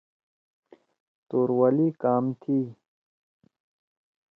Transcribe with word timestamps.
توروالی 1.29 1.87
کام 2.03 2.25
تھی؟ 2.41 2.59